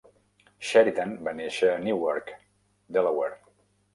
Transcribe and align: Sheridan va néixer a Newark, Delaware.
Sheridan 0.69 1.11
va 1.27 1.33
néixer 1.41 1.69
a 1.73 1.77
Newark, 1.83 2.33
Delaware. 2.97 3.37